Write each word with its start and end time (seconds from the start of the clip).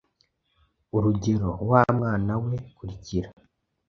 Urugero: 0.95 1.49
Wa 1.69 1.81
mwana 1.97 2.33
we, 2.43 2.53
kurikira. 2.75 3.29